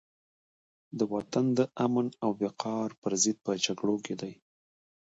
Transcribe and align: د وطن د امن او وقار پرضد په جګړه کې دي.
د 0.97 0.99
وطن 1.13 1.45
د 1.57 1.59
امن 1.85 2.07
او 2.23 2.31
وقار 2.43 2.89
پرضد 3.01 3.37
په 3.45 3.51
جګړه 3.65 3.95
کې 4.05 4.15
دي. 4.21 4.33